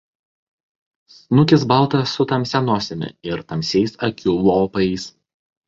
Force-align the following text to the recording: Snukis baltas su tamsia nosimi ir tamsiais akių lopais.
Snukis 1.15 1.65
baltas 1.73 2.15
su 2.17 2.27
tamsia 2.33 2.63
nosimi 2.71 3.13
ir 3.33 3.47
tamsiais 3.55 3.97
akių 4.11 4.37
lopais. 4.51 5.09